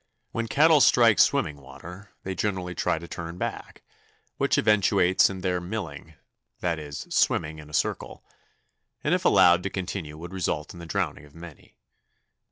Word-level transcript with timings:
When 0.31 0.47
cattle 0.47 0.81
strike 0.81 1.19
swimming 1.19 1.57
water, 1.57 2.09
they 2.23 2.33
generally 2.33 2.73
try 2.73 2.97
to 2.97 3.07
turn 3.07 3.37
back, 3.37 3.83
which 4.37 4.57
eventuates 4.57 5.29
in 5.29 5.41
their 5.41 5.61
"milling" 5.61 6.15
that 6.59 6.79
is, 6.79 7.05
swimming 7.11 7.59
in 7.59 7.69
a 7.69 7.73
circle 7.75 8.25
and 9.03 9.13
if 9.13 9.25
allowed 9.25 9.61
to 9.61 9.69
continue 9.69 10.17
would 10.17 10.33
result 10.33 10.73
in 10.73 10.79
the 10.79 10.87
drowning 10.87 11.25
of 11.25 11.35
many. 11.35 11.75